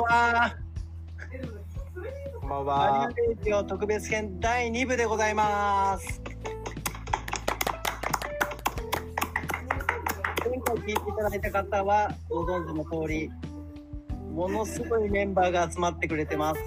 [0.00, 0.54] んは。
[2.40, 3.14] こんばんアはニ。
[3.14, 6.20] メレディオ特別編第2部でございます。
[10.48, 13.30] 前回聞いていただいた方はご存知の通り、
[14.32, 16.60] ものすごいメンバーが集まってくれてます。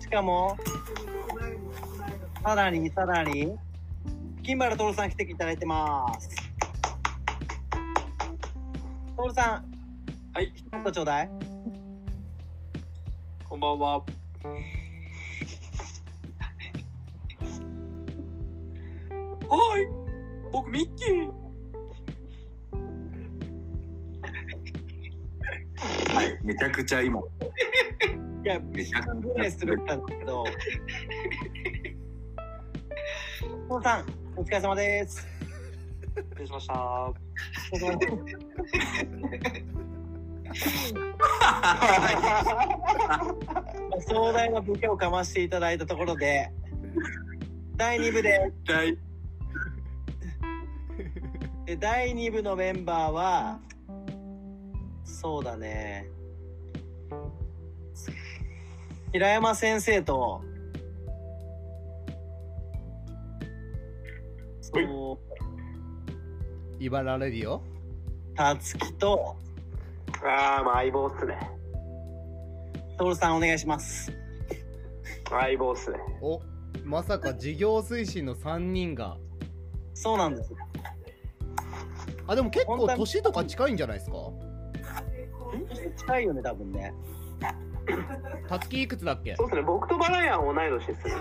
[0.00, 0.56] しかも、
[2.42, 3.54] さらにさらに、
[4.42, 6.28] 金原徹さん来ていただいてます。
[9.16, 9.74] 徹さん、
[10.34, 10.52] はい。
[10.54, 11.43] 一言ちょうだい。
[13.54, 13.98] こんばんは。
[19.48, 19.86] はい。
[20.50, 21.30] 僕ミッキー。
[26.12, 26.36] はい。
[26.42, 27.20] めちゃくちゃ今。
[27.20, 27.22] い
[28.42, 30.44] や、めちゃくちゃするんですけど。
[33.68, 35.24] トンさん、お疲れ様です。
[36.16, 36.74] 失礼しました。
[36.74, 37.14] お
[37.72, 38.34] 疲れ様で
[39.38, 39.93] す
[44.06, 46.50] 壮大なボケをかましていただいたところで、
[47.76, 48.98] 第2部で、はい。
[51.66, 53.58] で第2部のメンバーは、
[55.04, 56.10] そうだね。
[59.12, 60.42] 平山先生と、
[64.60, 65.18] そう、
[66.80, 67.62] 茨レディオ
[68.34, 69.36] たつきと、
[70.26, 71.38] ああ、まあ相棒っすね。
[72.98, 74.12] トールさんお願いします。
[75.28, 75.98] 相棒っすね。
[76.20, 76.40] お
[76.84, 79.16] まさか事業推進の3人が
[79.94, 80.52] そうなんです。
[82.26, 84.16] あでも結構年とか近いんじゃないですか？
[85.98, 86.92] 近いよね、多分ね。
[88.48, 89.34] たつきいくつだっけ？
[89.36, 89.62] そうっすね。
[89.62, 91.14] 僕とバラヤン同い年ですね。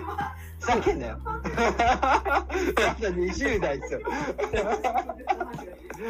[0.59, 1.19] ふざけんなよ。
[1.23, 2.45] まだ
[3.09, 3.99] 20代ですよ。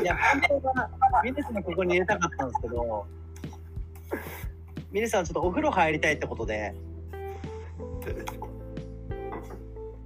[0.01, 0.17] いや、
[0.49, 0.89] 本当は、
[1.23, 3.05] ミネスのここに入れたかったんですけど、
[4.91, 6.73] ミネスさんちょっとお風呂入りたいってことで、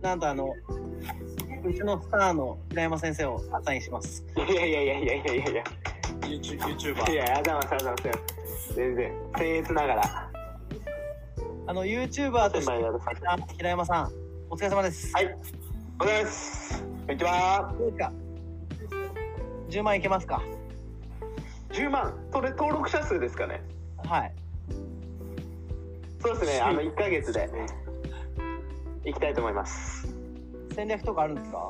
[0.02, 0.54] なんとあの、
[1.64, 4.26] うちのスターの平山先生をアサインします。
[4.36, 5.64] いやいやいやいやいやいやいや。
[6.22, 7.14] YouTube- い YouTuber。
[7.14, 8.74] や、あざますあざます。
[8.76, 9.12] 全然。
[9.34, 10.32] 僭越ながら。
[11.68, 12.72] あの、YouTuber として
[13.58, 14.10] 平山さん、
[14.50, 15.12] お疲れ様です。
[15.14, 15.26] はい。
[15.26, 15.42] おはよう
[16.00, 16.82] ございます。
[16.82, 17.76] こんにちは。
[17.78, 18.14] どうですか
[19.70, 20.42] ?10 万いけますか
[21.72, 22.14] ？10万。
[22.32, 23.62] それ登録者数ですかね。
[24.06, 24.34] はい。
[26.22, 26.62] そうですね。
[26.62, 27.50] あの、1ヶ月で。
[29.04, 30.08] 行きたいと思います。
[30.74, 31.70] 戦略とかあるんですか？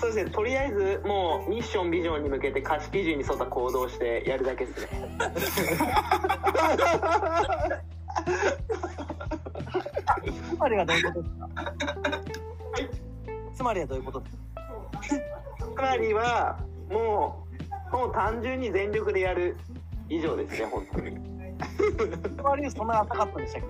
[0.00, 0.30] そうですね。
[0.30, 5.18] とりあえず、もう、ミッション、ビジョンに向けて価値基準に沿った行動をしてやるだけですね。
[10.50, 11.00] つまりはどうい。
[11.00, 11.48] うことですか
[13.54, 14.42] つまりはどういうことですか？
[15.58, 16.58] つまりは、
[16.90, 17.46] も
[17.92, 19.56] う、もう単純に全力でやる
[20.08, 21.16] 以上ですね、本当に。
[22.36, 23.62] つまりそんな浅かったでしたっ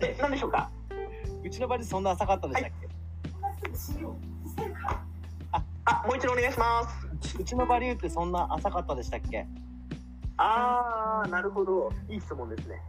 [0.00, 0.06] け？
[0.06, 0.70] え、何でしょうか？
[1.44, 2.88] うちの場合そんな浅かったでしたっけ、
[5.86, 6.52] あ、もう一度お願い。
[6.52, 6.82] しま
[7.20, 7.36] す。
[7.38, 9.46] うちのバリューってそんな浅かったでしたっけ？
[10.36, 11.90] あー、なるほど。
[12.08, 12.82] いい質問ですね。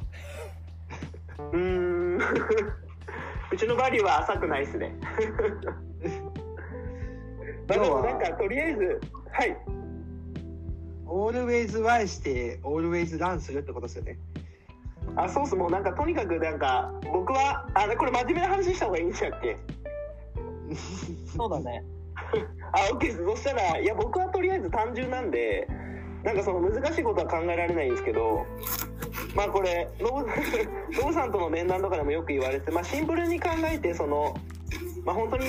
[1.53, 2.17] うーん。
[3.51, 4.95] うちのバリューは浅くないですね。
[7.67, 9.01] まあでもなんか、とりあえず、
[9.31, 9.57] はい。
[11.07, 14.17] オールウェイズワイして、オールウェイズランするってことですよね。
[15.15, 15.55] あ、そうっす。
[15.55, 19.57] もうなんか、とにかくなんか、僕は、あ、これ真面目な話した方がいいんでしたっけ
[21.37, 21.83] そうだね。
[22.73, 23.23] あ、OK です。
[23.23, 25.67] そしたら、いや、僕はとりあえず単純なんで、
[26.25, 28.47] なんかその難しいことは考えられないんですけど、
[29.35, 30.25] まあこれ、ノブ、
[30.99, 34.35] ノブさんとの面談とかでもよく言われて、まあシンプルに考えて、その、
[35.05, 35.45] まあ本当に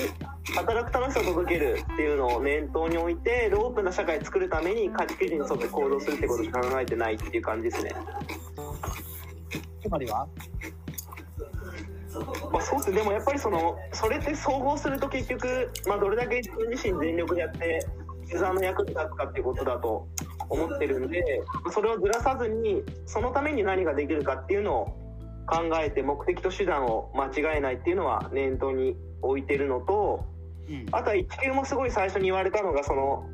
[0.55, 7.95] 働く楽しさを届けるっていうのを念頭に置いて、オープンな社会を作るために価値基準に沿って行動するってことを考えてないっていう感じですね。
[9.81, 10.27] つまりは？
[12.51, 17.79] まあ、そうっすでもやっぱりそのそれって総合すると結局、まあ、どれだけ自分自身全力でやって
[18.27, 20.07] ユーザーの役に立つかっていうことだと
[20.49, 24.85] 思ってるんでそれをずらさずにそのために何ができるかっていうのを
[25.45, 30.25] 考えて目的と手段を間違えないっていうのは念頭に置いてるのと
[30.69, 30.85] うん。
[30.91, 33.27] あとは一級もすごい最初に言われたのがその、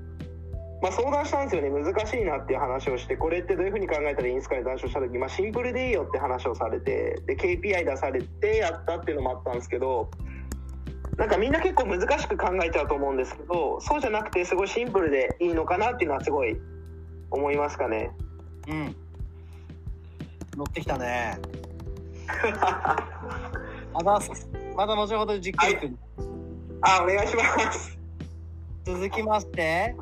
[0.82, 10.10] まあ、相談したんですよね難しいなっていう話をしてこれってどういうふうに考えたらいいんですかね談笑した時、まあ、シンプルでいいよって話をされてで KPI 出されてやったっていうのもあったんですけど
[11.18, 16.58] なんかみんな結構難しく考えちゃうと思うんですけどそうじゃなくてすごいシンプルでいいのかなっていうのはすごい
[17.34, 18.12] 思いますかね。
[18.68, 18.96] うん。
[20.56, 21.38] 乗ってきたね。
[23.94, 24.48] あざっす。
[24.76, 25.98] また後ほど実況く
[26.82, 27.98] あお願いします。
[28.86, 29.96] 続きまして、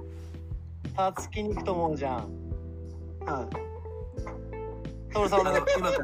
[0.95, 2.15] たつきに行くと思うじゃん。
[3.25, 3.47] は
[5.13, 5.97] トールさんお願いし今ます。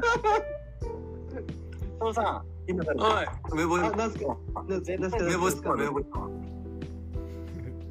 [1.98, 4.36] トールさん、今からはい梅干あ、なんすか？
[4.68, 6.06] な絶対なんすか梅干し梅干し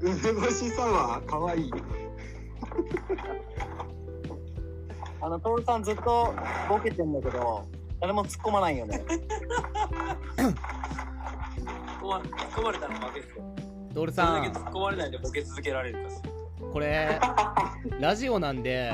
[0.01, 1.71] 梅干しサワーかわいい。
[5.21, 6.33] あの、トールさんずっと
[6.69, 7.65] ボケてんだけど、
[7.99, 9.03] 誰も突っ込まないよね。
[12.07, 12.21] 突っ
[12.55, 13.43] 込まれたら負けですよ。
[13.93, 16.21] トールそれださんけ突っ込まれないでボケ続けられるかっす
[16.71, 17.19] これ
[17.99, 18.93] ラジオなんで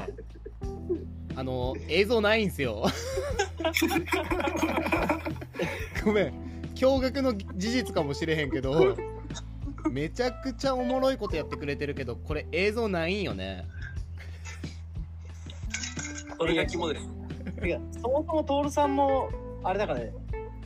[1.35, 2.85] あの映像ないんすよ。
[6.05, 6.33] ごめん。
[6.75, 8.95] 驚愕の事実かもしれへんけど
[9.89, 13.65] めちゃくちゃおもろいことやってくれてるけどこれ映像ないんよね。
[13.67, 13.72] そ
[16.45, 17.07] れが肝です。
[17.65, 19.29] いや、そもそもトールさんも、
[19.63, 20.13] あれだからね、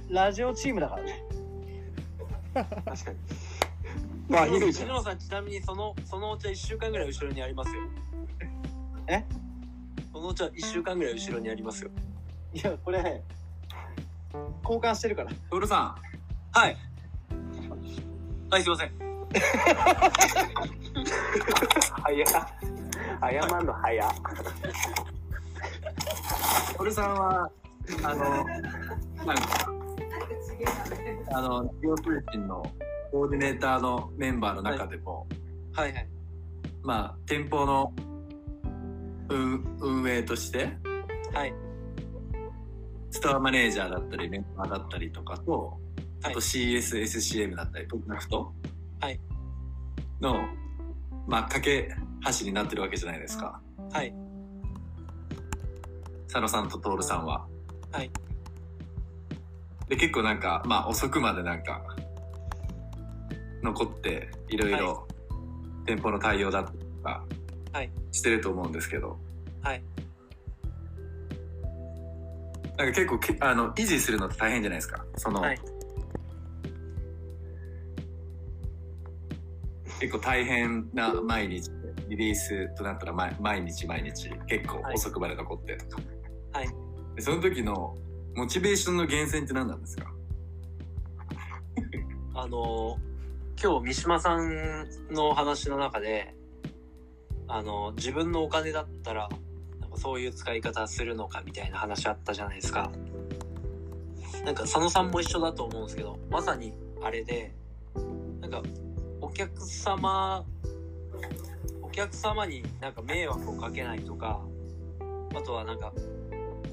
[0.10, 1.24] ラジオチームだからね。
[2.54, 3.18] 確かに。
[4.30, 4.88] まあ、いるじゃん。
[4.88, 7.82] 藤野さん、ちなみにその、そのお茶1週間ぐらい後ろにありますよ。
[9.08, 9.24] え？
[10.12, 11.92] そのお茶1週間ぐらい後ろにありますよ。
[12.54, 13.24] いや、これ、
[14.64, 15.32] 交換してるから。
[15.50, 15.96] トールさ
[16.52, 16.78] はい。
[18.50, 18.92] はい、すいません。
[22.04, 22.28] 早っ
[23.20, 24.10] 謝んの早
[26.60, 27.52] っんトールさんは
[28.04, 28.44] あの
[29.26, 29.78] なんか
[31.32, 32.64] あの事業推進の
[33.12, 35.28] コーディネーターのメンバーの中でも、
[35.74, 36.10] はいはい。
[36.84, 37.94] まあ店舗の
[39.30, 40.78] 運運営として
[41.34, 41.54] はい。
[43.12, 45.88] ストアマネージャーだったりメンバーだったりとかと、はい
[46.24, 48.52] あと CSSCM だったりプロダクト
[49.00, 49.20] はい
[50.20, 50.48] の、
[51.28, 51.96] まあ架け
[52.40, 53.62] 橋になってるわけじゃないですか
[53.92, 54.14] はい。
[56.38, 57.48] 佐野さんと徹さんは。
[57.92, 58.12] はい。
[59.90, 61.82] で結構なんかまあ遅くまでなんか
[63.64, 65.08] 残っていろいろ
[65.86, 66.74] 店舗の対応だと
[67.04, 67.24] か
[67.74, 67.92] はい。
[68.12, 69.18] してると思うんですけど。
[69.64, 69.84] はい。
[72.78, 75.04] なんか結構けあの維持するのって大変じゃないですか？
[75.16, 75.60] その、はい。
[80.00, 81.76] 結構大変な毎日で
[82.10, 86.17] リリースとなったら毎毎日毎日結構はい遅くまで残ってとか、はいで
[87.20, 87.96] その時の
[88.36, 90.14] モチベーションの源泉って何なんですか？
[92.36, 92.98] あの
[93.62, 96.36] 今日三島さんの話の中で
[97.48, 99.30] あの自分のお金だったら
[99.80, 102.92] なんかそういう使い方するのかみたいな話あったじゃないですか。
[104.46, 107.54] なんか佐野さんも一緒だと思うんですけどまさにあれで
[108.40, 108.62] なんか
[109.20, 110.46] お客様
[111.82, 114.40] お客様になんか迷惑をかけないとか
[115.36, 115.92] あとはなんか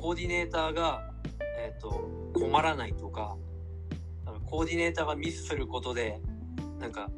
[0.04, 1.02] コーディネーターが、
[1.58, 3.38] えっと困らないとか
[4.26, 6.20] なんかコーディネーターがミスすることで
[6.78, 7.08] なんか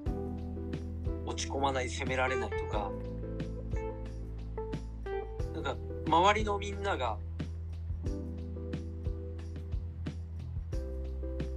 [1.27, 2.93] 落ち込まない責められないとか
[5.53, 7.19] なんか周りのみんなが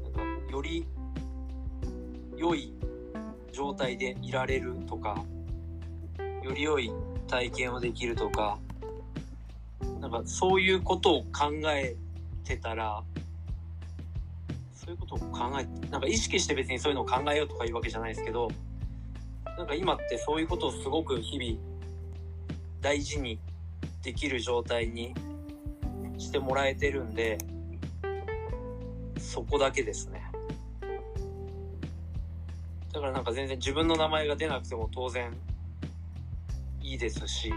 [0.02, 0.88] なんかより
[2.38, 2.74] 良い
[3.52, 5.24] 状態でいられるとか
[6.42, 6.92] より良い
[7.28, 8.58] 体験をできるとか
[10.00, 11.96] なんかそういうことを考え
[12.44, 13.04] てたら
[14.74, 18.50] そういうことを考えなんか意識して別にそういうのを考えようとかいうわけじゃないですけど
[19.58, 21.60] なんか今ってそういうことをすごく日々
[22.82, 23.40] 大事に
[24.02, 25.14] できる状態に
[26.18, 27.38] してもらえてるんで
[29.20, 30.24] そこだけですね。
[32.94, 35.32] だからなんか全然自分の名前が出なくても当然
[36.82, 37.52] いいですし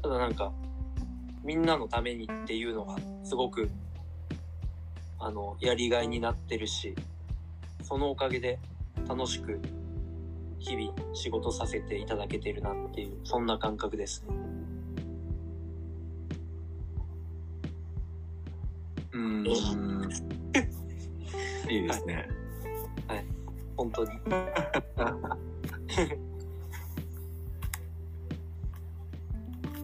[0.00, 0.52] ただなんか
[1.42, 3.68] みんなのためにっていうのがすごく
[5.18, 6.94] あのやりがいになってるし
[7.82, 8.58] そのおかげで
[9.08, 9.60] 楽しく
[10.58, 14.34] 日々仕事させていただけてるなっていうそんな感覚ですね。
[19.12, 19.46] うーん。
[21.70, 22.28] いいですね、
[23.76, 24.10] 本当に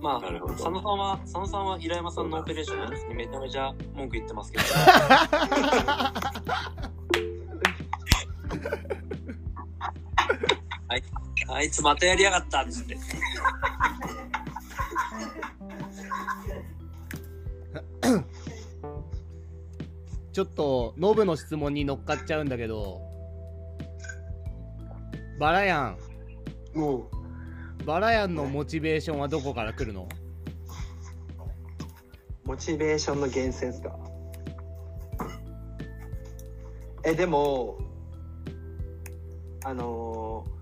[0.07, 0.53] まあなるほど。
[0.53, 4.65] 佐野さんは佐野さんは平山さんのオペレーションにめちゃめちゃ文句言ってますけど。
[10.89, 11.03] あい
[11.49, 12.97] あいつまたやりやがったっつって。
[20.33, 23.01] ちょっとノブの質問に乗っかっちゃうんだけど
[25.41, 25.99] バラヤン。
[26.79, 27.11] も
[27.87, 30.09] バラヤンのモチベーションはどこから来るの？
[32.45, 33.97] う、モチベーションの源泉ですか？
[37.05, 37.79] え、でも、
[39.65, 40.57] あのー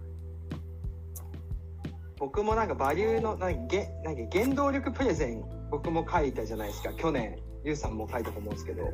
[2.19, 6.93] 僕もなんかバリューの、なんかげなんか原動力プレゼン僕も書いたじゃないですか。
[6.95, 8.85] 去年ゆうさんも書いたと思うんですけど。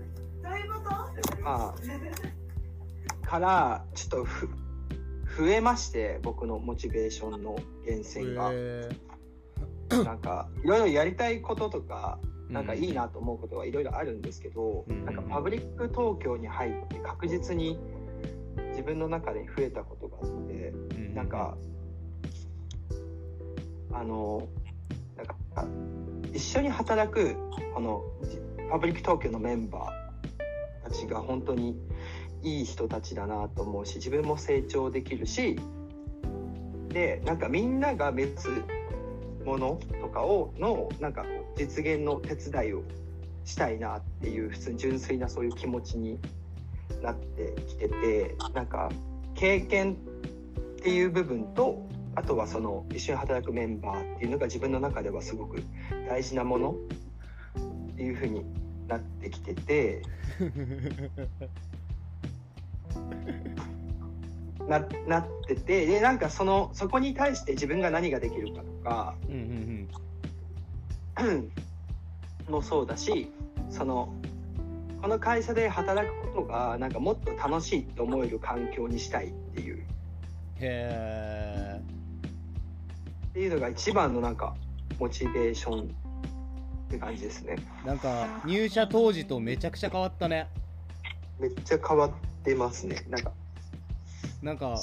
[1.43, 4.49] まあからちょっとふ
[5.41, 7.57] 増えまして僕のモチベーションの
[7.87, 8.51] 源泉が。
[8.53, 8.89] へ
[10.05, 15.05] なんかいろいろやりたいこととかーなんかいいなと思うことはいろいろあるんですけど、うん。
[15.05, 17.79] なんかパブリック東京に入って確実に
[18.71, 21.15] 自分の中で増えたことがあってうん。
[21.15, 21.57] なんか
[23.93, 24.47] あの
[25.17, 25.35] なんか
[26.35, 27.35] 一緒に働く
[27.75, 28.39] このじ
[28.71, 31.77] パブリック東京のメンバーたちが本当に
[32.43, 35.59] いい人たちだなと思うし自分も成長できるし
[36.89, 38.49] でなんかみんなが目指す
[39.45, 41.25] ものとかをのなんか
[41.57, 42.83] 実現の手伝いを
[43.45, 46.19] したいなっていう普通に純粋なそういう気持ちに
[47.03, 48.91] なってきててなんか
[49.35, 49.97] 経験っ
[50.83, 55.63] ていう部分とあとはその一緒に働くメンバーっていうのが自分の中ではすごく
[56.09, 56.75] 大事なもの
[57.93, 58.45] っていうふうに
[58.89, 60.03] なってきてて。
[64.69, 69.89] ななっててでなんかそのそこに対して自分が何ができるかとかうん
[71.21, 71.51] うん
[72.49, 73.31] もそうだし
[73.69, 74.13] その
[75.03, 79.79] この会社で働くことがなんかもっと楽しいって思える環境にしたいっていう。
[79.79, 79.81] へ
[80.61, 81.81] え
[83.31, 84.55] っていうのが一番のなんか
[84.99, 85.87] モチベーションっ
[86.91, 87.57] て感じですね。
[87.87, 90.49] なんか入社当時とめちゃくちゃ変わったね。
[91.39, 92.11] めっちゃ変わっ
[92.45, 93.05] てますね。
[93.09, 93.33] なんか
[94.43, 94.77] なんか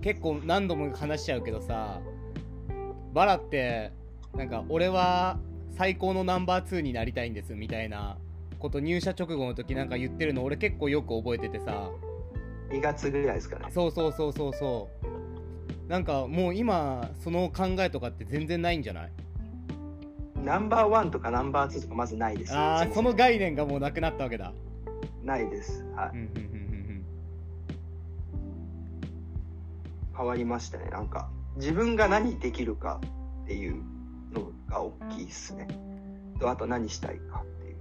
[0.00, 2.00] 結構何度も話しちゃうけどさ
[3.14, 3.92] バラって
[4.36, 5.38] なんか俺は
[5.76, 8.16] 最高のナンバー2になりたいんですみたいな
[8.58, 11.90] こと入社直後の時なんか言ってるの俺結構よく覚えててさ。
[12.70, 13.66] 2月ぐらいですかね。
[13.70, 14.88] そうそうそうそうそ
[15.86, 15.90] う。
[15.90, 19.10] なんかもう今その考えとかって全然ないんじゃない？
[20.42, 22.54] ナンバーワンとかナンバーツーとかまずないです。
[22.54, 24.52] ああその概念がもうなくなったわけだ
[25.24, 25.84] ないです。
[25.94, 26.12] はい。
[30.16, 30.90] 変わりましたね。
[30.90, 33.00] なんか自分が何できるか
[33.44, 33.82] っていう
[34.32, 35.66] のが大きいですね。
[36.38, 37.76] とあと何したいかっていう。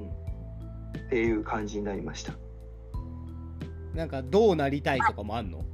[0.00, 1.06] うん。
[1.06, 2.32] っていう感じになりました。
[2.32, 2.38] うん
[3.94, 5.64] なんかどうなりたいとかもあんの？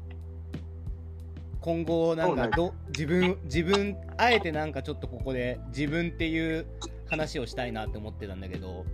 [1.60, 6.66] 今後なんかど自分自分あえてなんかちょっとここで自分っていう
[7.06, 8.84] 話をしたいなって思ってたんだけど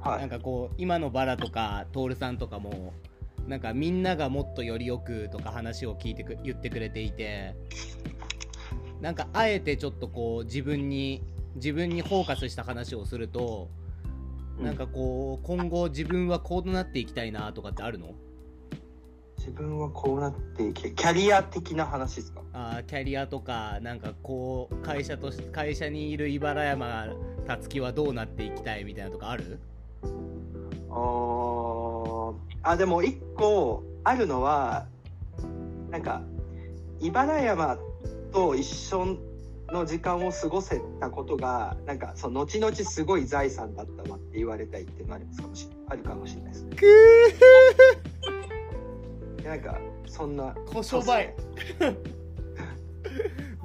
[0.00, 0.20] はい。
[0.20, 2.92] なんかこう今のバラとか徹さんとかも
[3.46, 7.54] なんかみんながもっとよりよくとか話を聞いてく言ってくれていて
[9.00, 11.22] なんかあえてちょっとこう自分に
[11.54, 13.68] 自分にフォーカスした話をすると
[14.58, 18.14] なんかこう今後自分はこうなっていきたいなとかってあるの？
[19.48, 22.42] 自分はこうなってキャリア的な話ですか？
[22.52, 27.08] あーキャリアとかなんかこう会社とし会社にいる茨山
[27.46, 29.58] たつきはどうなっていきたいみたいなとかある？
[30.90, 34.86] あーあでも一個あるのは
[35.90, 36.20] なんか
[37.00, 37.78] 茨山
[38.32, 39.16] と一緒
[39.72, 46.66] の時間を過ごせたことがなんかその後々すごい財産だったわって言われたいっていうのはあるかもしあるかもしれないです
[49.44, 51.34] なんかそんなこしょばい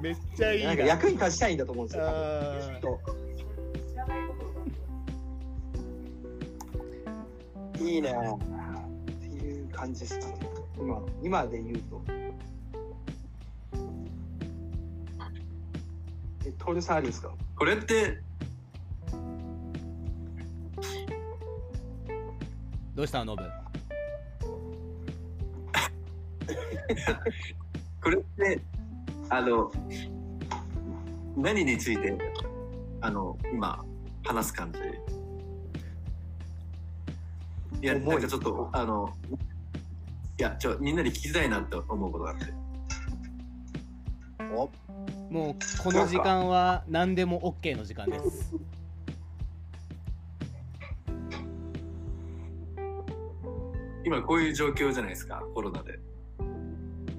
[0.00, 2.04] めっちゃいいなんか役に立ちたいんだと思うんですよ。
[2.60, 3.00] きっと
[7.84, 8.12] いいね。
[8.12, 8.12] っ
[9.20, 10.34] ていう感じですかね。
[10.78, 12.02] 今今で言うと。
[16.46, 17.30] え、トールさんあるんですか？
[17.56, 18.20] これって
[22.94, 23.24] どうした？
[23.24, 23.42] ノブ
[28.02, 28.60] これって
[29.28, 29.70] あの
[31.36, 32.16] 何について
[33.00, 33.84] あの今
[34.24, 34.78] 話す感じ？
[37.82, 39.12] いやなんかちょっとあの
[40.38, 42.46] いやちょみんなに聞きたいなって思うことがあって。
[45.30, 48.54] もうこの時間は何でも OK の時間です。
[54.04, 55.98] 今こういう状況じゃないですかコロナで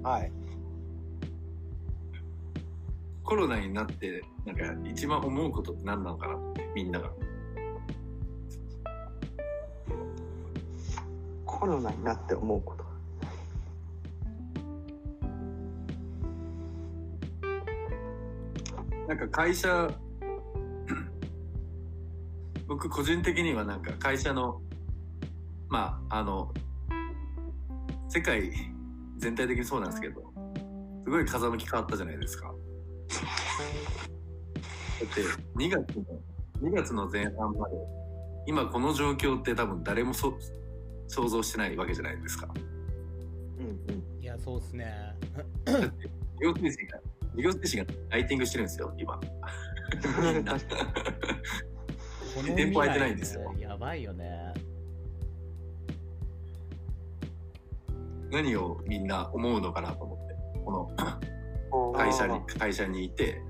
[0.05, 0.31] はい。
[3.23, 6.37] コロナになってなんか一番思うことって何なのかな？
[6.75, 7.09] みんなが
[11.43, 12.85] コロナになって思うこと。
[19.07, 19.89] なんか会社
[22.67, 24.61] 僕個人的にはなんか会社の
[25.67, 26.53] まああの
[28.07, 28.74] 世界
[29.17, 30.21] 全体的にそうなんですけど
[31.05, 32.47] すごい風向き変わったじゃないですか。
[32.47, 32.55] だっ
[35.13, 35.21] て、
[35.55, 36.03] 2月の、
[36.61, 37.75] 2月の前半まで、
[38.47, 40.33] 今この状況って多分誰もそ
[41.07, 42.47] 想像してないわけじゃないですか。
[43.59, 43.69] うんう
[44.19, 44.23] ん。
[44.23, 45.15] いやそうっすね
[45.65, 46.99] だって、事業推進が、
[47.35, 49.19] 事業推進がライティングしてるんですよ、今。
[52.55, 54.53] 店舗空いてないんですよやばいよね
[58.35, 60.35] 何をみんな思うのかなと思って。
[60.65, 60.71] こ
[61.71, 63.41] の会社に、会社にいて、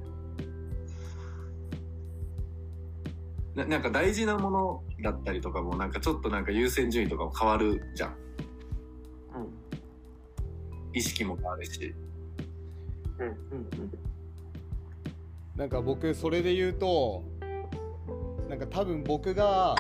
[3.55, 8.15] ななんか大事なものだったりとかもなんかちょっとなんか優先順位とかも変わるじゃん。
[10.93, 11.95] 意識も変わるし。
[13.17, 13.35] うんうんう
[13.81, 13.91] ん。
[15.55, 17.23] なんか僕それで言うと
[18.49, 19.75] なんか多分僕が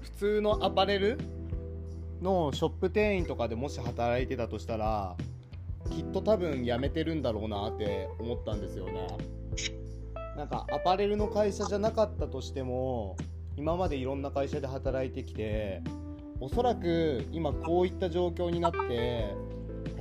[0.00, 1.18] 普通のアパレル
[2.22, 5.16] のショップ店員とかでもし働いてたとしたら
[5.90, 9.06] きっと多分辞めてるんだろうなって思ったんですよね。
[10.36, 13.16] なんかアパレルの会社じゃなかったとしても
[13.56, 15.82] 今までいろんな会社で働いてきて
[16.40, 19.36] おそらく今こういった状況になって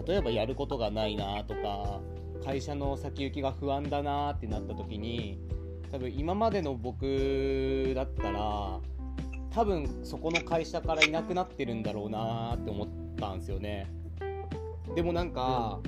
[0.07, 1.99] 例えばやることがないなとか
[2.45, 5.37] 会社の先行きが不安だなってなった時に
[5.91, 8.79] 多分今までの僕だったら
[9.53, 13.87] 多分そこの会社からいなくなってるんだろうなって思ったんですよね。
[14.95, 15.79] でもなんか、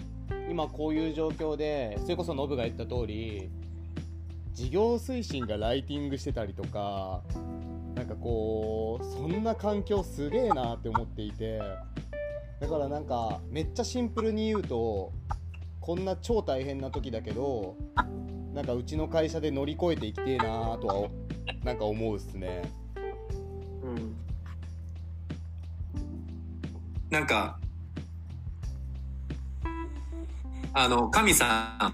[0.49, 3.49] 今こういう状況でそれこそノブが言った通り
[4.53, 7.21] 事業推進がライティングしてたりとか
[7.95, 11.59] なんかこうそんな環境すげえなって思っていて
[12.59, 15.11] だからなんかめっちゃシンプルに言うと
[15.79, 17.75] こんな超大変な時だけど
[18.53, 21.09] なんかうちの会社で乗り越えていきてえなとはお
[21.63, 22.61] なんか思うっすね
[27.13, 27.59] なんか、
[30.73, 31.93] あの、神さん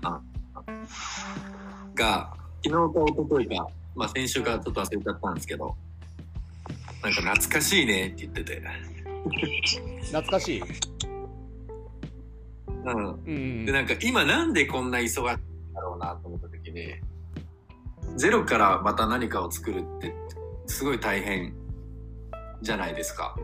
[1.94, 5.76] が、昨日か一昨日か、まあ先週からちょっと忘れちゃったんですけど、
[7.04, 8.64] なんか懐かしいねって言ってて。
[10.06, 10.64] 懐かしい？
[12.86, 12.96] うん。
[12.96, 13.30] うんう
[13.64, 15.22] んで、なんか今なんでこんな忙しいん
[15.74, 16.94] だろうなと思った時に、
[18.16, 20.16] ゼロからまた何かを作るって、
[20.68, 21.54] すごい大変
[22.62, 23.36] じゃないですか。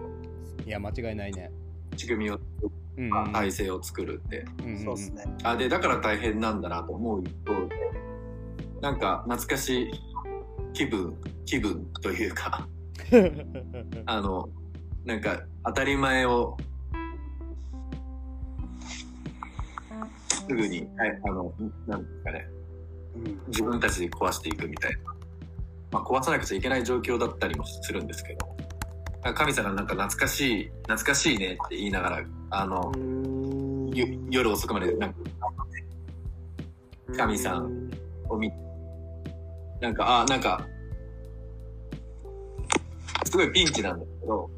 [0.65, 1.51] いや間違いないね
[1.97, 2.39] 仕組みを、
[3.33, 4.45] 体制を作るって。
[4.83, 5.25] そうですね。
[5.43, 7.75] あ、で、だから大変なんだなと思う一方で、
[8.81, 9.91] なんか懐かしい
[10.73, 12.67] 気分、気分というか、
[14.05, 14.49] あの、
[15.05, 16.57] なんか当たり前を、
[20.27, 21.53] すぐに、はい、あの、
[21.87, 22.47] なんですかね、
[23.47, 25.15] 自分たちで壊していくみたいな。
[25.91, 28.57] まあ、壊さなくちゃいけない状況だったりもするんですけど、
[29.33, 32.91] 神様がなんか懐かしい、懐かしいねって言いながら、あの、
[33.93, 35.19] ゆ夜遅くまでなんか
[37.17, 37.89] 神さん
[38.29, 38.51] を見
[39.81, 40.65] なんか、あ、なんか、
[43.25, 44.49] すごいピンチなんだけど、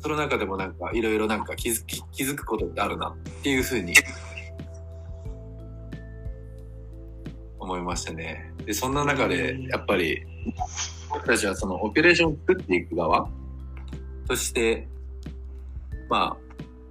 [0.00, 3.94] その中でもなんか、いろいろなんか気づき、気づくことってあるなっていうふうに、
[7.58, 8.52] 思いましたね。
[8.64, 10.22] で、そんな中で、やっぱり、
[11.10, 13.28] 僕たちはそのオペレーションを作っていく側
[14.26, 14.88] として、
[16.08, 16.36] ま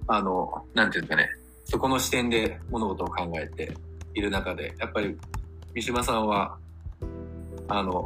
[0.08, 1.28] あ、あの、なんていうんですかね、
[1.64, 3.72] そこの視点で物事を考えて
[4.14, 5.16] いる中で、やっぱり
[5.74, 6.58] 三島さんは、
[7.68, 8.04] あの、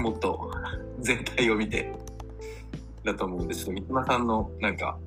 [0.00, 0.50] もっと
[1.00, 1.90] 全体を見て
[3.04, 4.98] だと思うんで、ちょっと三島さんのなんか、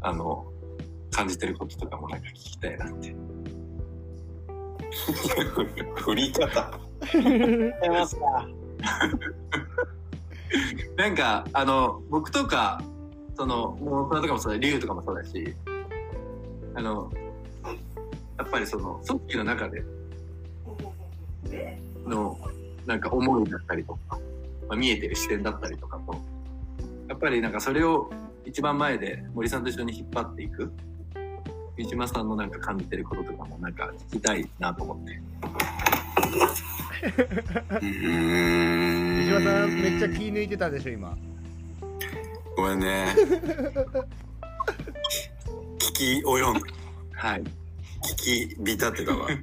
[0.00, 0.44] あの、
[1.10, 3.14] 感じてることとかもなんか聞きたいなって。
[5.96, 6.78] 振り方
[7.12, 8.48] 出ますか？
[10.96, 12.82] なんか、あの、僕とか、
[13.36, 15.54] その、もうとかもそうだ、竜とかもそうだし、
[16.74, 17.10] あの、
[18.38, 19.82] やっぱりその、組織の中で
[22.06, 22.38] の、
[22.86, 24.18] なんか思いだったりとか、
[24.68, 26.14] まあ、見えてる視点だったりとかと、
[27.08, 28.10] やっぱりなんかそれを
[28.44, 30.72] 一番前で森さんと一緒に引っ張っていく、
[31.76, 35.22] 三島さんのなんか感じてることとかもなんか聞きたいなと思って。
[37.82, 41.16] 石破さんめっちゃ気抜いてたでしょ今
[42.54, 43.16] ごめんね。
[45.78, 46.60] 聞き及ん、
[47.14, 47.42] はい。
[47.42, 47.46] 聞
[48.16, 49.26] き浸ってたわ。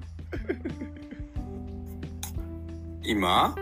[3.04, 3.56] 今？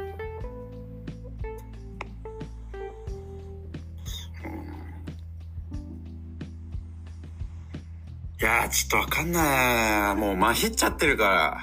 [8.40, 10.16] いやー、ちょっとわかんない。
[10.20, 11.58] もう、まひっちゃってるから。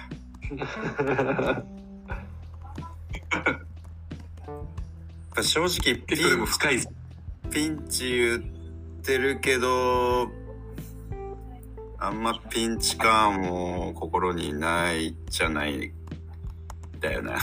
[5.43, 6.79] 正直、ピそれもン深い。
[7.51, 8.43] ピンチ言っ
[9.03, 10.29] てるけど、
[11.99, 15.93] あんまピンチ感も心にないじゃない
[17.01, 17.39] だよな。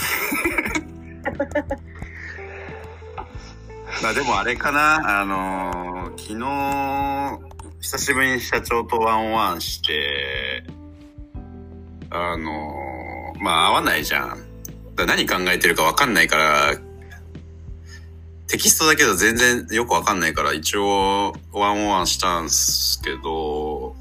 [4.02, 7.40] まあでもあれかな、あのー昨日、
[7.82, 10.64] 久しぶりに社長とワンワンして、
[12.10, 14.46] あのーまあ合わないじゃん。
[14.96, 16.76] 何考えてるかわかんないから、
[18.52, 23.96] テキストだけど全然よくわかんないから一応ワンオンワンしたんすけど、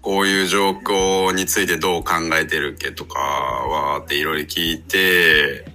[0.00, 5.70] こういう状況についてどう考えてるっけとかはっていろいろ聞いて、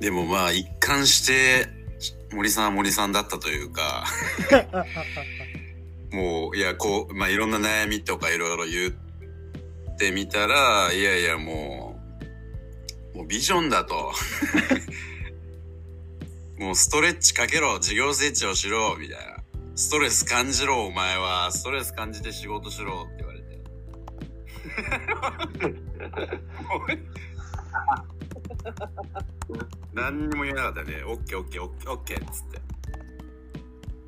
[0.00, 1.66] でもまあ一貫して
[2.30, 4.04] 森さんは森さんだったというか、
[6.12, 11.83] もういやこう、まあいろんな悩みとかいろいろ言ってみたら、いやいやもう、
[13.14, 14.12] もうビジョンだと。
[16.58, 19.36] もうストレッチかけろ、授業スイッチをしろ、みたいな。
[19.76, 21.52] ストレス感じろ、お前は。
[21.52, 23.44] ストレス感じて仕事しろ、って言われて。
[29.94, 31.04] 何にも言えなかったね。
[31.04, 32.58] オッケーオッケーオッケーオッケーっつって。
[32.58, 32.62] へ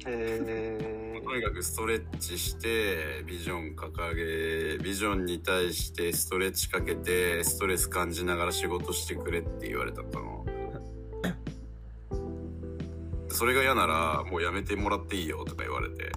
[0.09, 10.47] えとにかくストレッチして、ビジョン掲げ、ビジョンに対してストレッチかけて、ストレス感じながら仕事してくれって言われたの。
[13.29, 16.13] それが嫌なら、もうやめてもらっていいよとか言われて、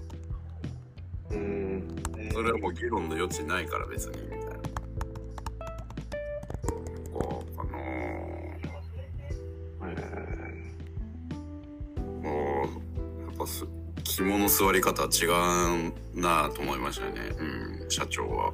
[1.30, 2.30] ー、うん。
[2.32, 4.29] それはもう議論の余地ないから別に、
[14.20, 15.24] 肝の座り方は違
[16.18, 17.12] うなと思いましたね。
[17.38, 18.52] うん、社長は。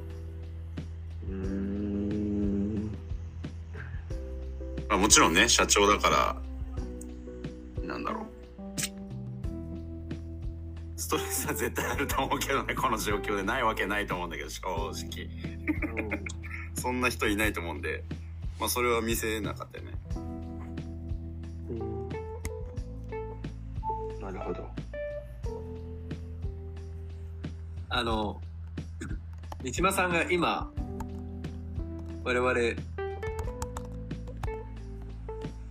[1.29, 2.89] うーん。
[4.87, 8.25] まあ、もちろんね、社長だから、なんだろう。
[10.95, 15.27] ストレスは絶対あると思うけどね、この状況でないわけないと思うんだけど、正直。
[16.75, 18.05] そんな人いないと思うんで、
[18.57, 19.96] まあそれは見せなかったよね。
[27.97, 28.39] あの、
[29.63, 30.71] 三島さんが今、
[32.23, 32.53] 我々、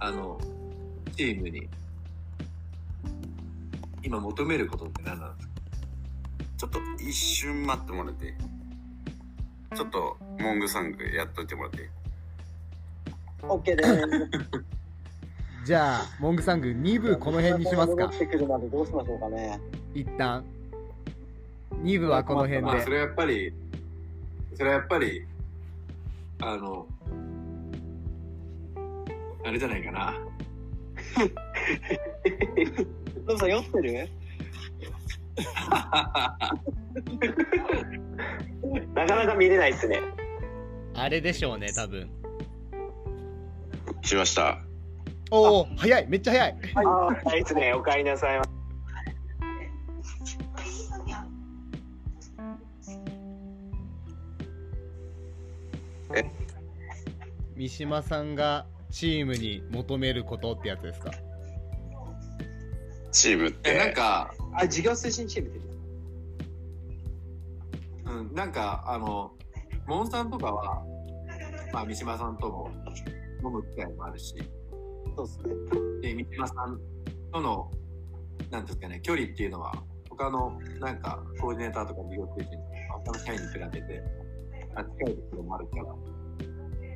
[0.00, 0.36] あの、
[1.16, 1.68] チームに、
[4.02, 5.54] 今求めることって何なんですか？
[6.58, 8.34] ちょっと一瞬待ってもらって
[9.76, 11.88] ちょっと、モングサングやっといてもらって
[13.42, 14.08] OK です。
[15.64, 18.06] じゃあモングサング2部この辺にしますか。
[18.10, 19.60] 戻ってくるまでどうしましょうかね。
[19.94, 20.44] 一旦
[21.86, 23.54] 2部はこの辺まあ、そでれはやっぱり、
[24.54, 25.24] それはやっぱり、
[26.40, 26.88] あの、
[29.44, 30.14] あれじゃないかな。
[33.26, 34.08] ノブさん酔ってる？
[38.94, 40.00] なかなか見れないですね。
[40.94, 42.10] あれでしょうね多分
[44.02, 44.58] しました。
[45.30, 47.72] おお早いめっちゃ早いああ、いいですね。
[47.74, 48.40] お帰りなさい
[56.22, 56.30] ま
[57.56, 61.10] 三島さんがチームに求めることってやつですか？
[63.12, 63.78] チームっえ、て。
[63.78, 65.66] なんか、あ、事業推進チームって
[68.06, 69.32] うん、なんか、あの、
[69.86, 70.82] モンさんとかは、
[71.72, 72.70] まあ、三島さんとも
[73.44, 74.34] 飲む機会もあるし、
[75.16, 75.44] そうですね。
[76.02, 76.80] で、三島さん
[77.32, 77.70] との、
[78.50, 82.58] なんていうんですかね、距離っていうのは、他の、なんか、コーディネーターとか事業推進とか、
[83.04, 84.02] 他の社員に比べて、
[84.76, 85.84] あ近いところもあるから、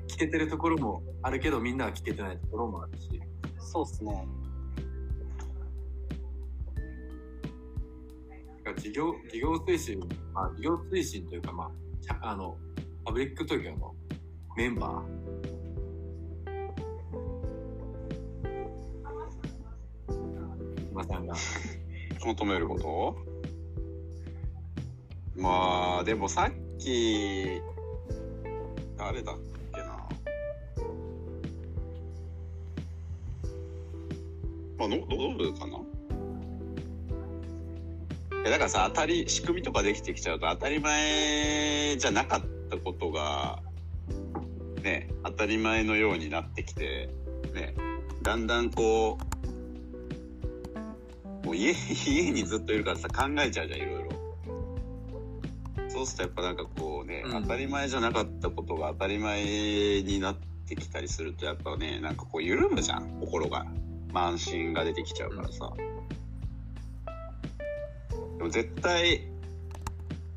[0.06, 3.20] 聞けてるところもあるけど、みんなは聞けてないところもあるし、
[3.58, 4.28] そうですね。
[8.76, 9.98] 事業、事業推進、
[10.32, 12.56] まあ、事業推進というか、まあ、社あの、
[13.04, 13.94] パブリック東京の
[14.56, 15.02] メンバー、
[20.92, 21.34] 馬さんが、
[22.24, 23.16] 求めること？
[25.34, 27.62] まあ、でもさっき、
[29.00, 29.36] 誰だっ
[29.72, 29.86] けな。
[34.76, 35.78] まあ、のどどうかな
[38.44, 43.62] だからさ、当たり、仕組みとかできてきちゃうと当たり前じゃなかったことが、
[44.82, 47.08] ね、当たり前のようになってきて、
[47.54, 47.74] ね、
[48.22, 49.16] だんだんこ
[51.42, 53.99] う、もう家、家にずっといるからさ、考えちゃうじゃん、いろいろ。
[55.92, 57.42] そうするとやっぱなんかこうね、うん。
[57.42, 63.66] 当たり前じゃなかったことが当たり前になってきたりすると、やっぱね、なんかこう緩むじゃん、心が。
[64.12, 65.72] 慢心が出てきちゃうからさ。
[68.38, 69.28] でも絶対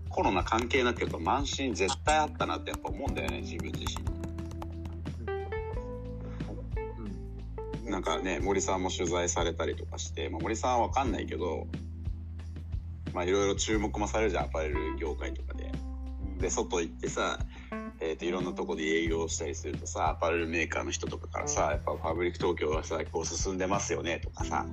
[0.10, 4.04] コロナ関係なくやっぱ満身絶対あったなってやっぱ思うんだよね自分自身。
[7.90, 11.68] なんかね森さんも取材されたりとかして、まあ、森さんは分かんないけど
[13.14, 15.72] まあいろいろ注目もされるじゃんアパレル業界とかで。
[16.40, 17.40] で外行ってさ、
[18.02, 24.66] えー、といろんなとこで営業したりするとさアパレルメーカーの人とかからさやっぱファブリック東京はさこう進んでますよねとかさ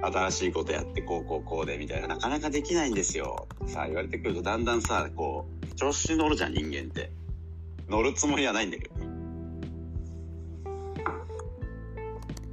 [0.00, 3.46] 新しいことやってこうこうこうでみたいななかなかできないんですよ。
[3.64, 7.12] ってさ言われてくるとだんだんさこう調子に乗るじゃん人間って。
[7.92, 8.94] 乗るつもりはないんだけど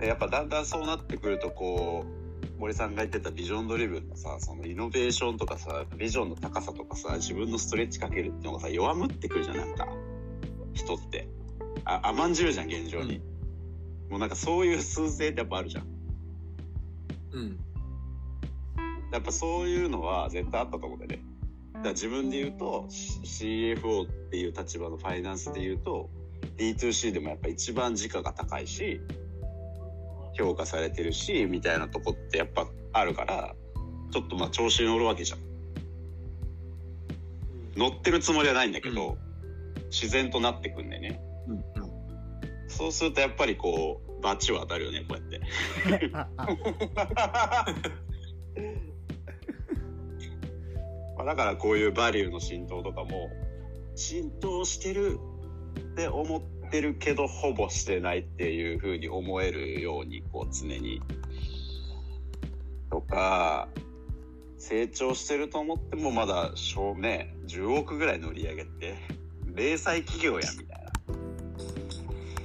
[0.05, 2.18] やっぱだんだんそうなってくるとこう
[2.57, 9.87] 森さんが言ってたビジョンドリブンのさそのイノベーションとかさビジョンの高さとかさ自分のストレッチかけるっていうのがさ弱むってくるじゃんなんか。
[10.73, 11.27] 人って。
[11.85, 13.21] あ甘んじるじゃん現状に、
[14.09, 15.87] もうなんかそういう数勢ってやっぱあるじゃん。
[17.31, 17.59] うん。
[19.11, 21.25] やっぱそういうのは絶対あったと思うんだよね。
[21.73, 26.09] だから自分で言うと CFO っていう立場のファイナンスで言うと
[26.57, 29.01] D2C でもやっぱ一番時価が高いし
[30.39, 33.55] 評価されてるしみたいなとこってやっぱあるから
[34.11, 35.39] ちょっとまあ調子に乗るわけじゃん。
[37.75, 39.29] 乗ってるつもりはないんだけど、うん
[39.89, 41.19] 自然となってくんだよね。
[41.47, 41.55] うん。
[41.55, 41.63] うん。
[42.67, 45.41] そうするとやっぱりこうバチは当たるよねこうやって。
[51.17, 53.29] まあだからこういうバリューの浸透とかも
[53.95, 55.19] 浸透してる
[55.79, 61.01] って思っててるけどほぼしてないっていう風に思えるようにこう常に
[62.89, 63.67] とか
[64.57, 68.95] 成長してると思ってもまだ小ね10億ぐらいの売り上げって
[69.55, 70.89] 零細企業やみたいな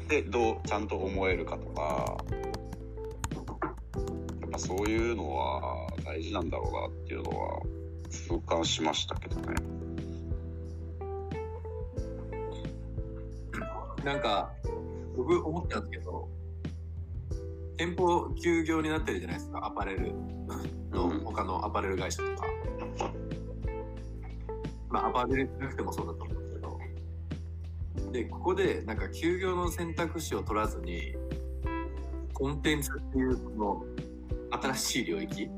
[0.08, 2.16] でどうちゃんと思えるかとか
[4.40, 7.60] やっぱそういうのは大事なんだろうなっていうのは
[8.10, 9.83] 痛感しましたけどね。
[14.04, 14.52] なんか、
[15.16, 16.28] 僕思ったんですけど、
[17.76, 20.12] 店舗休業になってるじゃないですか、アパレル
[20.90, 22.46] の、うん 他のアパレル会社とか。
[24.90, 28.12] まあ、アパレルなくてもそうだと思うんですけど。
[28.12, 31.16] で、ここで、なんか休業の選択肢を取らずに、
[32.34, 33.84] コンテンツっていう、この、
[34.62, 35.48] 新しい領域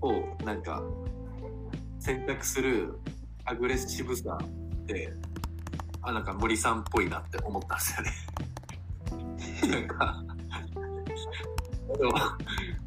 [0.00, 0.82] を、なんか、
[1.98, 2.98] 選択する
[3.44, 5.12] アグレッシブさって、
[6.06, 8.12] あ、なんか森さんっぽいなって思ったんですよね。
[9.74, 10.24] なんか、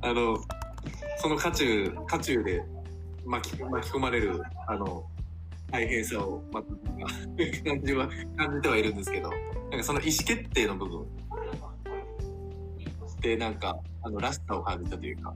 [0.02, 0.38] あの、あの、
[1.18, 2.64] その渦中、渦中で
[3.26, 5.04] 巻き巻き込まれる、あの、
[5.70, 6.68] 大変さを、また、
[7.70, 9.40] 感じは、感じてはいるんですけど、なん
[9.72, 11.06] かその意思決定の部分
[13.20, 15.34] で、なんか、あの、らしさを感じたというか、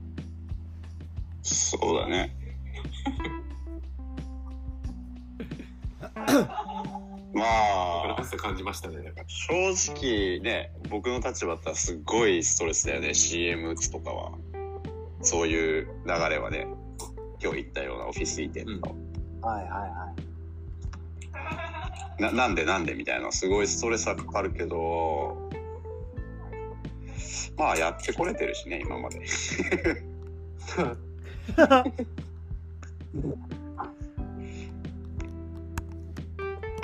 [1.42, 2.34] そうだね。
[7.34, 8.16] まあ。
[8.38, 9.02] 感じましたね。
[9.02, 9.52] なんか正
[9.92, 14.32] 直ね僕の立場だったらすっごいストレスだよね CM 打つとかは。
[15.20, 16.66] そういう流れはね。
[17.42, 18.90] 今日言ったようなオフィス移転とか、
[19.48, 20.14] はいはいは
[22.18, 22.22] い。
[22.22, 23.30] ななんでなんでみたいな。
[23.32, 25.50] すごいストレスはかかるけど
[27.56, 29.24] まあやってこれてるしね今まで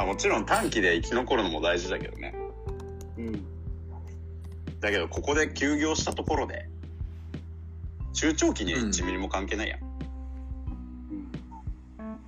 [0.01, 2.35] あもちろん短期で生き残るのも大事だけどね。
[3.19, 3.45] うん。
[4.81, 6.69] だけどここで休業したところで
[8.15, 9.81] 中長期には1ミリも関係ないやん、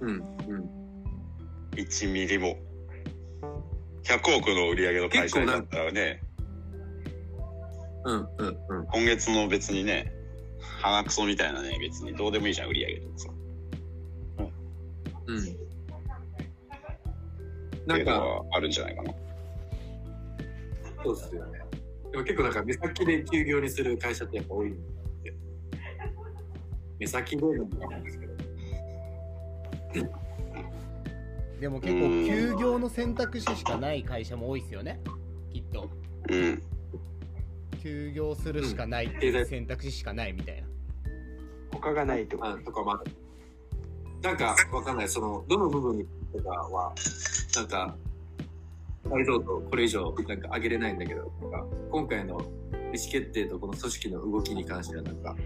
[0.01, 0.25] うん、うん。
[1.77, 2.57] 1ミリも。
[4.05, 6.21] 100億の売り上げの会社だったらね。
[8.05, 8.87] うん、うん、うん。
[8.87, 10.13] 今月の別にね
[10.61, 13.29] 鼻くそみたいなね別にどうでもいいじゃん売り上げとかさ。
[15.27, 15.62] うん。
[17.83, 19.15] ってないんか、うのはあるんじゃないかな。
[21.05, 21.61] そうですよね。
[22.13, 25.35] でも結構なんか目先で休業にする会社ってやっぱ多いんで。
[26.99, 28.33] 目先でのもあるんですけど。
[31.61, 35.01] でも結構休業の選択肢しかない会社も多いですよね。
[35.53, 35.91] きっと。
[36.29, 36.63] うん。
[37.83, 40.69] 休業するしかないっていう選択肢しかないみたいな。
[41.73, 43.03] 他がないとあとかまあ、
[44.23, 46.95] なんかわかんない、その、どの部分にとかは、
[47.57, 47.97] なんか、
[49.11, 52.47] 解像度これ以上なんか上げれないんだけど、なんか今回の意思
[53.11, 55.37] 決定とこの組織の動きに関してはなんか、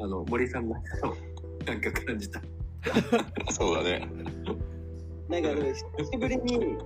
[0.00, 0.74] あの、森さんの
[1.66, 2.40] なんか感じた。
[3.50, 4.08] そうだね
[5.28, 6.76] なんか、久しぶりに、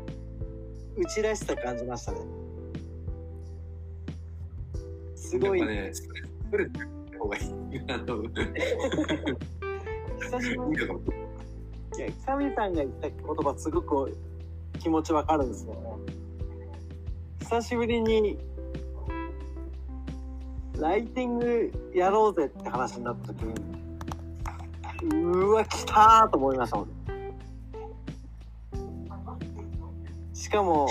[0.97, 2.19] うちらしさ感じましたね。
[5.17, 6.07] すごい、ね、ス
[6.51, 6.71] トレス
[7.19, 7.45] 方がいい。
[10.21, 10.87] 久しぶり
[11.97, 14.17] いや、久美さんが言った言葉すごく
[14.81, 15.81] 気持ちわかるんですよね。
[17.41, 18.39] 久しぶりに、
[20.79, 26.89] ライティングやろうぜって話になった時に、うわ、来たーと思いましたもん。
[30.33, 30.89] しかも、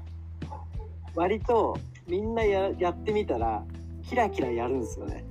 [1.16, 3.64] 割とみんなややってみたら、
[4.02, 5.24] キラキラやるんですよね。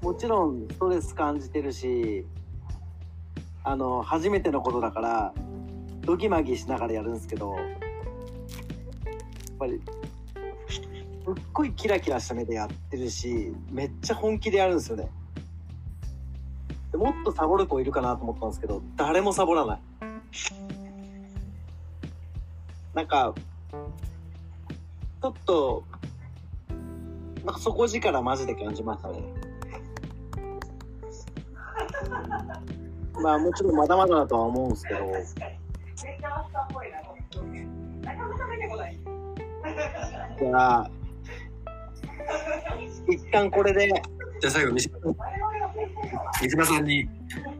[0.00, 2.24] もちろんストレス感じてるし、
[3.66, 5.34] あの初めてのことだから
[6.02, 7.64] ドギマギしながらやるんですけどやっ
[9.58, 9.82] ぱり
[10.68, 15.10] すっごいキラキラした目でやってるしめっちゃ本気でやるんですよね。
[16.92, 19.80] でもっとサボる子いるかなと思ったんですけど誰もサボらない。
[22.94, 23.34] なんか
[25.20, 25.82] ちょっと
[27.44, 29.45] なんか底力マジで感じましたね。
[33.22, 35.00] まあもちろんまだまだだとは思うんですけど。
[40.38, 40.90] じゃあ、
[43.08, 43.88] 一旦これで、
[44.40, 45.16] じゃあ最後、三島さん
[46.40, 47.08] 三島さんに。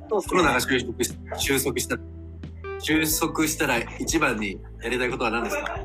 [0.08, 0.60] コロナがね。
[0.60, 1.96] 収束し収束した。
[2.78, 5.80] 収束したら一番にやりたいことは何ですか？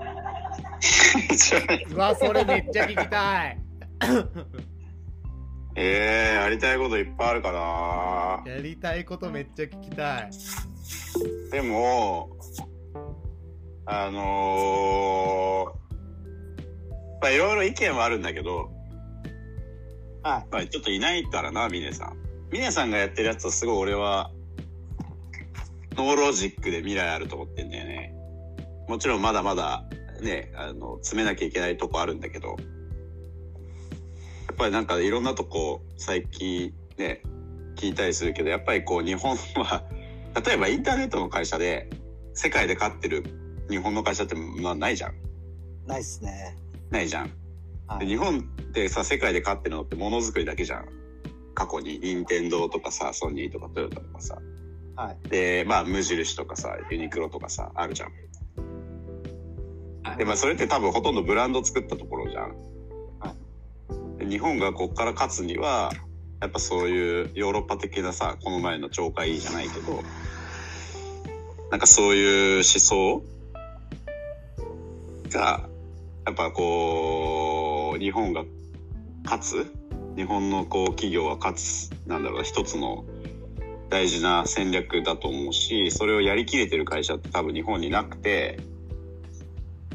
[1.95, 3.57] うわそれめっちゃ聞きたい
[5.75, 7.51] えー、やりたいこといっぱいあるか
[8.45, 10.31] なやりたいことめっちゃ聞きたい
[11.51, 12.29] でも、
[13.85, 18.71] あのー、まあいろいろ意見はあるんだけど、
[20.23, 20.47] はい。
[20.51, 22.17] まあちょっといないからな、ミネさん。
[22.51, 24.31] ミネさんがやってるやつはすごい俺は、
[25.95, 28.13] ノーロジックで未来あると思ってんだよね。
[28.87, 29.83] もちろんまだまだ
[30.21, 32.55] ね、あの、詰めなきゃいけないとこあるんだけど、
[34.61, 37.23] やっぱりなんかいろんなとこ最近ね、
[37.75, 39.83] 聞いたりするけど、やっぱりこう日本は、
[40.45, 41.89] 例えばインターネットの会社で
[42.35, 43.23] 世界で勝ってる
[43.69, 45.15] 日本の会社ってまあないじゃん。
[45.87, 46.55] ないっすね。
[46.91, 47.31] ないじゃん。
[47.87, 47.99] はい。
[48.01, 50.85] で日本ってさ世界で勝ってるのってものづくりだけじゃん
[51.55, 54.37] 過去に任天堂とかさソニーとかトヨタとかさ
[54.95, 55.29] はい。
[55.29, 58.11] でまあ無印とかさユニクロとかさあるじゃん
[60.03, 62.70] はいでまあそれって多分ほとんどブランド作ったところじゃんで
[64.31, 65.91] 日本がこっから勝つには
[66.39, 70.01] やっぱそういうヨーロッパ的なさこの前の超過いいじゃないけど
[71.69, 73.21] なんかそういう思想
[75.31, 75.67] が
[76.25, 78.45] やっぱこう日本が
[79.25, 79.73] 勝つ
[80.15, 83.03] 日本のこう企業が勝つなんだろうな一つの
[83.89, 88.61] 大事な戦略だと思うしそれをやりきれてる会社って多分日本になくて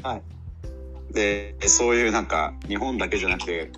[0.03, 0.21] はい。
[1.11, 3.71] でそういうなんか日本だけじゃなくて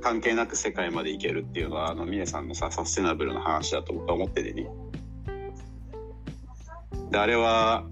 [0.00, 4.68] 関係なく世界まで行けるっていうのはあの峰さんのさサステナブルな話だと僕は思っててね。
[7.10, 7.84] であれは、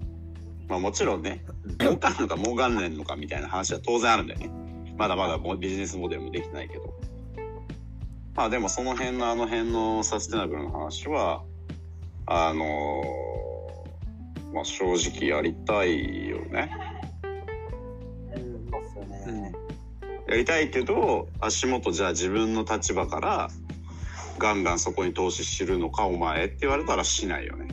[0.67, 1.43] まあ、もちろんね
[1.79, 4.51] 儲かるのか儲かんないのかみたいな話は当然あるんだよね。
[4.97, 6.93] まだまだビジネスモデルもできてないけど。
[8.35, 11.43] まあでもその辺のあの辺のサステナブルな話は
[12.25, 13.39] あのー
[14.53, 16.71] まあ正直やりたいよね。
[20.29, 23.49] やりたいけど足元じゃあ自分の立場から
[24.37, 27.67] ガンガンそこに投資するのかお前って言われたらしないよね。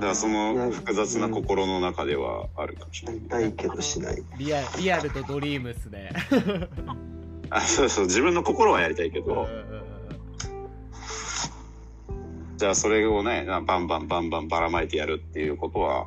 [0.00, 3.42] だからその複雑な心の中ではあるかもしれない。
[3.42, 4.22] やりたいけどしない。
[4.38, 6.10] リアリアルとドリームっすね。
[7.50, 8.04] あそうそう。
[8.06, 9.48] 自分の心はやりたいけど。
[12.56, 16.06] じゃあそれをねバンバンバンバンばらまいてやるっていうことは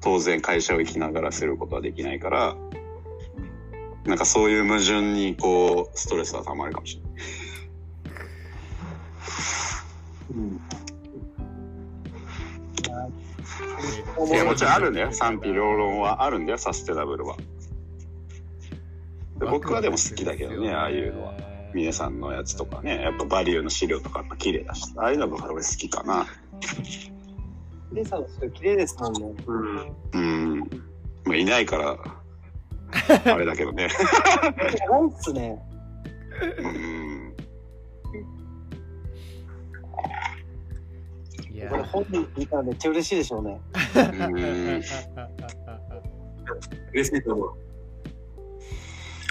[0.00, 2.56] 当然会社を生きながらすることはできないから
[4.08, 7.12] なんかそういう矛盾にこうストレスはたまるかもしれない。
[10.30, 10.60] うん。
[14.26, 15.12] いやもちろんあるんだよ。
[15.12, 17.36] 賛否両論はあるんだよサステナブルは。
[19.38, 21.34] で僕はでも好きだけどねああいうのは。
[21.74, 23.02] 皆さんのやつとかね。
[23.02, 24.90] やっぱバリューの資料とかやっぱ綺麗だし。
[24.96, 26.26] ああいうのが俺好きかな。
[27.92, 29.34] レイさんの人綺麗ですもんね。
[30.14, 30.58] うん。
[31.24, 32.17] まあいないから
[33.24, 33.88] あれだけどね。
[34.88, 35.62] 長いっすね。
[36.58, 37.34] うん。
[41.54, 41.68] いや。
[41.70, 43.60] これ本人聞いたらめっちゃ嬉しいでしょうね。
[43.96, 44.82] うん。
[46.92, 47.52] 嬉しいと思う。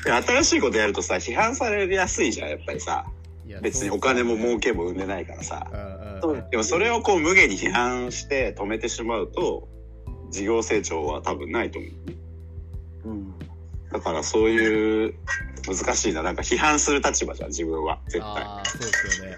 [0.05, 3.05] で新しいことやるとさ批判されやすいじゃんやっぱりさ。
[3.61, 5.71] 別にお金も儲けも生んでないからさ。
[6.51, 9.69] でもそれをこう無限に批判して止めてしまうと
[10.29, 11.91] 事業成長は多分ないと思う。
[13.09, 13.33] うん。
[13.91, 15.13] だからそういう、
[15.67, 16.23] 難しいな。
[16.23, 17.99] なんか批判する立場じゃん、自分は。
[18.07, 18.27] 絶対。
[18.27, 19.37] ああそうですよね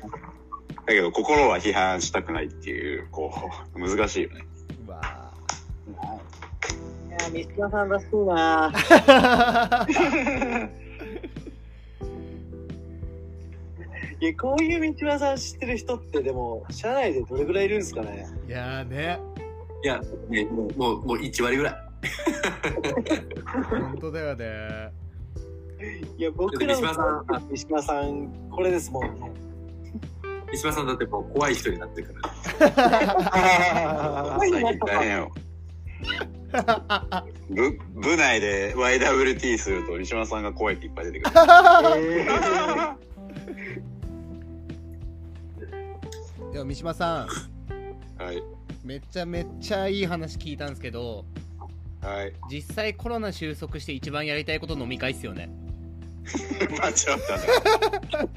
[0.85, 3.31] だけど心は批判したくないっていう、こ
[3.75, 4.41] う、 難しいよね。
[4.87, 5.31] うわ
[7.09, 8.73] いや、三島さんらしいな
[14.21, 19.19] いや、こういう道場さん知ってる人って、でも、社内でどれぐらいいるんですかねーいやーね
[19.83, 21.88] いや、ね、もう、もう、もう1割ぐらい。
[23.69, 24.91] 本当だよね
[26.17, 29.31] いや、僕ら三島さんの三島さん、これですもんね。
[30.51, 32.13] 三島さんだってもう怖い人になってるか
[32.59, 34.37] ら。
[34.39, 35.31] 最近大変よ。
[37.49, 41.35] 部部内で YWT すると三島さんが怖いっていっぱい出てくる。
[46.51, 47.27] でも三島さん
[48.21, 48.43] はい。
[48.83, 51.25] めっちゃめっちゃいい話聞いたんですけど
[52.01, 52.33] はい。
[52.49, 55.49] 実際コロナ収束して一番やりたいこと飲み会っすよね
[56.79, 57.39] まあ、 ちょっとね。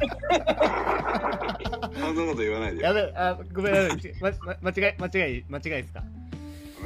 [2.00, 2.88] そんなこと言わないでよ。
[2.88, 6.02] やべあごめんなさい、まま、間違い間違い間違いですか？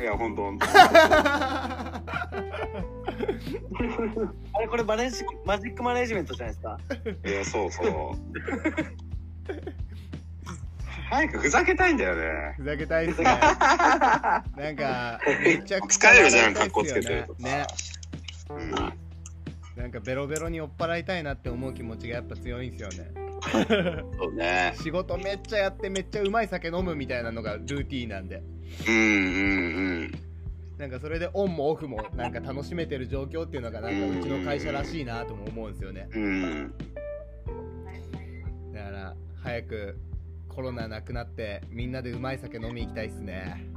[0.00, 0.66] いや、ほんとほんと。
[0.68, 2.02] あ
[4.60, 6.78] れ、これマネジ、マジックマネジメントじゃないですか？
[7.28, 7.86] いや、そうそう。
[11.08, 12.54] 早くふざけたいんだよね。
[12.56, 14.42] ふざけたいですね な
[14.72, 17.66] んかめちゃくちゃ疲れるじゃん格好つけてるとね
[18.50, 18.70] うん。
[19.82, 23.10] なんかベロベロに酔っ払いたいなって思う気持ちがやっぱ強いんですよね
[24.18, 24.74] そうね。
[24.82, 28.42] 仕事めっちゃやってめっちゃうまい酒飲むみたいなのがルーティーンなんで
[28.88, 29.08] うんうんう
[30.04, 30.12] ん。
[30.78, 36.74] なんかそれでオンもオフもなんか楽しめてる状況っていうのがなんかうちの会社らしいなとも思うんですよねうん。
[38.74, 39.98] だから早く
[40.56, 43.70] コロナなくなってみんなでうまい酒飲み行きたいっすね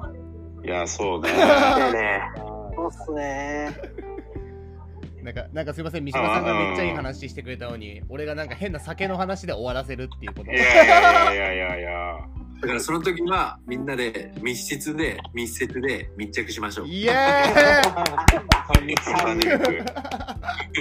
[0.64, 1.30] いや、そうね。
[1.32, 2.22] ね
[2.76, 3.76] そうっすね。
[5.22, 12.20] なんかなんかすいません三島さんがめっちゃいい話してくれたのに俺がなんか変な酒の話で終わらせるっていうこといやいやいやいやいや。
[12.62, 16.88] だからその時はみんなで密室で密接で密着しましょう。
[16.88, 17.54] イエーイ
[18.74, 19.74] 三人三人行く。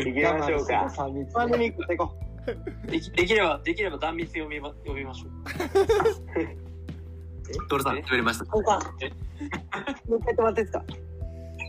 [0.05, 0.90] 行きましょうか。
[0.90, 1.32] 三密。
[1.32, 2.28] 三密行っていこ
[2.86, 5.30] できできれば、できれば断密呼びま呼びましょう。
[7.68, 8.44] トールさん決まりました。
[8.44, 8.78] もう一回
[10.34, 10.84] 止まっていいですか？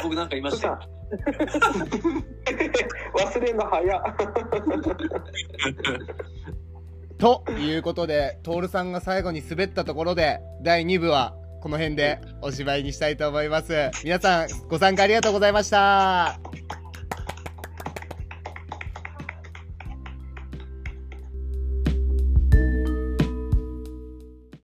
[0.04, 0.80] 僕なんか言いましたよ。
[3.18, 4.02] 忘れんの早っ。
[7.18, 16.40] ということで徹さんが最後に滑ったところで第2部はこの辺でおしまいにしたいと思います皆さんご参加ありがとうございました